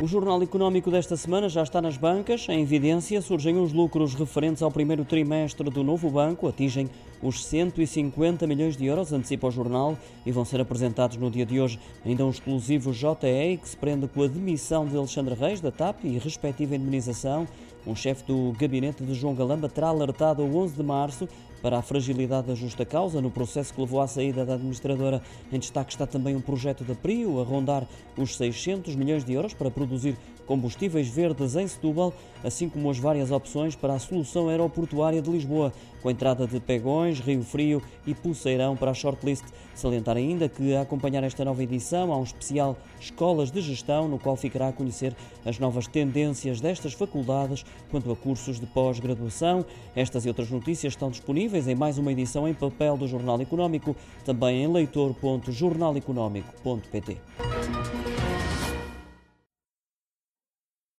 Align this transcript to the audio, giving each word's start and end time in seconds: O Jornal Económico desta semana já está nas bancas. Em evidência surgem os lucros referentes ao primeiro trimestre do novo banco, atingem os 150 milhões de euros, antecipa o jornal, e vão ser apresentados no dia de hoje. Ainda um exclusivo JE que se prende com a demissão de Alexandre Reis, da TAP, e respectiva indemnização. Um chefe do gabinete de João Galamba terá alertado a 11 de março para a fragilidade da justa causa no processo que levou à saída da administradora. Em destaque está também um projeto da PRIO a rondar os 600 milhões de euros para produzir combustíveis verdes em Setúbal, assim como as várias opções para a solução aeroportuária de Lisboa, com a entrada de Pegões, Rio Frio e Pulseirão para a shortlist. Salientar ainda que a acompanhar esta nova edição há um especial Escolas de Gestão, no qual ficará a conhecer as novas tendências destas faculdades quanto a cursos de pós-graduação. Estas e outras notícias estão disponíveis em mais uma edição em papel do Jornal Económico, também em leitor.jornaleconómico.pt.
O 0.00 0.08
Jornal 0.08 0.42
Económico 0.42 0.90
desta 0.90 1.16
semana 1.16 1.48
já 1.48 1.62
está 1.62 1.80
nas 1.80 1.96
bancas. 1.96 2.48
Em 2.48 2.60
evidência 2.60 3.22
surgem 3.22 3.56
os 3.56 3.72
lucros 3.72 4.14
referentes 4.14 4.60
ao 4.60 4.70
primeiro 4.70 5.04
trimestre 5.04 5.70
do 5.70 5.84
novo 5.84 6.10
banco, 6.10 6.48
atingem 6.48 6.90
os 7.22 7.44
150 7.44 8.46
milhões 8.46 8.76
de 8.76 8.86
euros, 8.86 9.12
antecipa 9.12 9.46
o 9.46 9.50
jornal, 9.50 9.96
e 10.24 10.32
vão 10.32 10.44
ser 10.44 10.60
apresentados 10.60 11.16
no 11.16 11.30
dia 11.30 11.46
de 11.46 11.60
hoje. 11.60 11.78
Ainda 12.04 12.24
um 12.24 12.30
exclusivo 12.30 12.92
JE 12.92 13.58
que 13.60 13.68
se 13.68 13.76
prende 13.76 14.06
com 14.08 14.22
a 14.22 14.26
demissão 14.26 14.86
de 14.86 14.96
Alexandre 14.96 15.34
Reis, 15.34 15.60
da 15.60 15.70
TAP, 15.70 16.04
e 16.04 16.18
respectiva 16.18 16.76
indemnização. 16.76 17.46
Um 17.86 17.94
chefe 17.94 18.24
do 18.24 18.52
gabinete 18.58 19.04
de 19.04 19.14
João 19.14 19.34
Galamba 19.34 19.68
terá 19.68 19.88
alertado 19.88 20.42
a 20.42 20.46
11 20.46 20.74
de 20.74 20.82
março 20.82 21.28
para 21.64 21.78
a 21.78 21.82
fragilidade 21.82 22.46
da 22.46 22.54
justa 22.54 22.84
causa 22.84 23.22
no 23.22 23.30
processo 23.30 23.72
que 23.72 23.80
levou 23.80 23.98
à 23.98 24.06
saída 24.06 24.44
da 24.44 24.52
administradora. 24.52 25.22
Em 25.50 25.58
destaque 25.58 25.92
está 25.92 26.06
também 26.06 26.36
um 26.36 26.40
projeto 26.40 26.84
da 26.84 26.94
PRIO 26.94 27.40
a 27.40 27.42
rondar 27.42 27.88
os 28.18 28.36
600 28.36 28.94
milhões 28.94 29.24
de 29.24 29.32
euros 29.32 29.54
para 29.54 29.70
produzir 29.70 30.14
combustíveis 30.46 31.08
verdes 31.08 31.56
em 31.56 31.66
Setúbal, 31.66 32.12
assim 32.42 32.68
como 32.68 32.90
as 32.90 32.98
várias 32.98 33.30
opções 33.30 33.74
para 33.74 33.94
a 33.94 33.98
solução 33.98 34.50
aeroportuária 34.50 35.22
de 35.22 35.30
Lisboa, 35.30 35.72
com 36.02 36.10
a 36.10 36.12
entrada 36.12 36.46
de 36.46 36.60
Pegões, 36.60 37.13
Rio 37.20 37.42
Frio 37.42 37.82
e 38.06 38.14
Pulseirão 38.14 38.76
para 38.76 38.90
a 38.90 38.94
shortlist. 38.94 39.44
Salientar 39.74 40.16
ainda 40.16 40.48
que 40.48 40.74
a 40.74 40.82
acompanhar 40.82 41.24
esta 41.24 41.44
nova 41.44 41.62
edição 41.62 42.12
há 42.12 42.16
um 42.16 42.22
especial 42.22 42.76
Escolas 43.00 43.50
de 43.50 43.60
Gestão, 43.60 44.08
no 44.08 44.18
qual 44.18 44.36
ficará 44.36 44.68
a 44.68 44.72
conhecer 44.72 45.14
as 45.44 45.58
novas 45.58 45.86
tendências 45.86 46.60
destas 46.60 46.92
faculdades 46.92 47.64
quanto 47.90 48.12
a 48.12 48.16
cursos 48.16 48.60
de 48.60 48.66
pós-graduação. 48.66 49.64
Estas 49.96 50.24
e 50.24 50.28
outras 50.28 50.50
notícias 50.50 50.92
estão 50.92 51.10
disponíveis 51.10 51.66
em 51.68 51.74
mais 51.74 51.98
uma 51.98 52.12
edição 52.12 52.48
em 52.48 52.54
papel 52.54 52.96
do 52.96 53.08
Jornal 53.08 53.40
Económico, 53.40 53.96
também 54.24 54.62
em 54.62 54.72
leitor.jornaleconómico.pt. 54.72 57.18